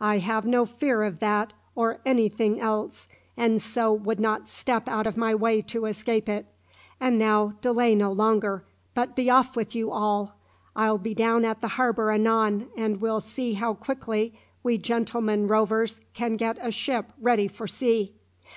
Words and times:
I 0.00 0.18
have 0.18 0.44
no 0.44 0.66
fear 0.66 1.04
of 1.04 1.20
that 1.20 1.52
or 1.76 2.00
any 2.04 2.28
thing 2.28 2.60
else, 2.60 3.06
and 3.36 3.62
so 3.62 3.92
would 3.92 4.18
not 4.18 4.48
step 4.48 4.88
out 4.88 5.06
of 5.06 5.16
my 5.16 5.36
way 5.36 5.62
to 5.62 5.86
escape 5.86 6.28
it. 6.28 6.46
And 6.98 7.16
now 7.16 7.54
delay 7.60 7.94
no 7.94 8.10
longer, 8.10 8.64
but 8.94 9.14
be 9.14 9.30
off 9.30 9.54
with 9.54 9.76
you 9.76 9.92
all. 9.92 10.34
I'll 10.74 10.98
be 10.98 11.14
down 11.14 11.44
at 11.44 11.60
the 11.60 11.68
harbour 11.78 12.10
anon, 12.10 12.66
and 12.76 13.00
we'll 13.00 13.20
see 13.20 13.52
how 13.52 13.74
quickly 13.74 14.34
we 14.64 14.78
gentlemen 14.78 15.46
rovers 15.46 16.00
can 16.12 16.34
get 16.36 16.58
a 16.60 16.72
ship 16.72 17.12
ready 17.20 17.46
for 17.46 17.68
sea." 17.68 18.14